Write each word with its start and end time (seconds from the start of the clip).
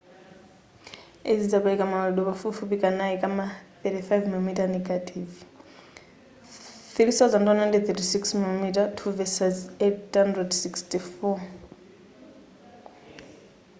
izi 1.31 1.45
zimapereka 1.49 1.89
mawalidwe 1.91 2.23
pafupifupi 2.29 2.75
kanayi 2.83 3.15
kama 3.23 3.43
35 3.81 4.27
mm 4.33 4.47
negative 4.75 5.33
3136mm2 6.95 8.99
versus 9.19 9.55
864 9.79 11.39